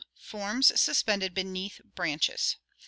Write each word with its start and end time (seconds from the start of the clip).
Forms 0.19 0.71
suspended 0.81 1.31
beneath 1.35 1.79
branches. 1.93 2.55